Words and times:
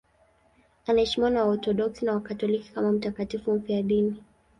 Anaheshimiwa 0.87 1.29
na 1.29 1.43
Waorthodoksi 1.43 2.05
na 2.05 2.13
Wakatoliki 2.13 2.71
kama 2.71 2.91
mtakatifu 2.91 3.53
mfiadini. 3.53 4.23